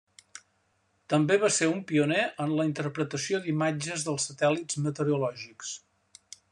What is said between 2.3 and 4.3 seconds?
en la interpretació d'imatges dels